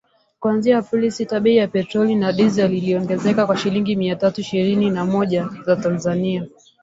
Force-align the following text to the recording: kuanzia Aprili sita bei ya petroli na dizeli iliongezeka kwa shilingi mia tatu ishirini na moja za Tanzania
kuanzia 0.39 0.75
Aprili 0.77 1.11
sita 1.15 1.37
bei 1.43 1.55
ya 1.55 1.67
petroli 1.67 2.15
na 2.15 2.31
dizeli 2.33 2.77
iliongezeka 2.77 3.45
kwa 3.45 3.57
shilingi 3.57 3.95
mia 3.95 4.15
tatu 4.15 4.41
ishirini 4.41 4.89
na 4.89 5.05
moja 5.05 5.49
za 5.65 5.75
Tanzania 5.75 6.47